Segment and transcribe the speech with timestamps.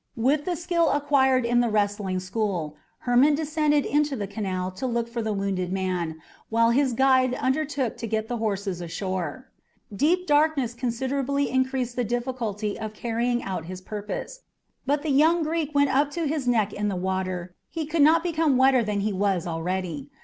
[0.17, 5.07] With the skill acquired in the wrestling school, Hermon descended into the canal to look
[5.07, 9.51] for the wounded man, while his guide undertook to get the horses ashore.
[9.91, 14.39] The deep darkness considerably increased the difficulty of carrying out his purpose,
[14.87, 18.23] but the young Greek went up to his neck in the water he could not
[18.23, 20.09] become wetter than he was already.